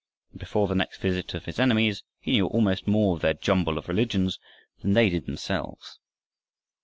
And 0.31 0.39
before 0.39 0.67
the 0.67 0.73
next 0.73 0.97
visit 0.99 1.35
of 1.35 1.45
his 1.45 1.59
enemies 1.59 2.01
he 2.17 2.31
knew 2.31 2.47
almost 2.47 2.87
more 2.87 3.15
of 3.15 3.21
their 3.21 3.35
jumble 3.35 3.77
of 3.77 3.87
religions 3.87 4.39
than 4.81 4.93
they 4.93 5.09
did 5.11 5.27
themselves. 5.27 5.99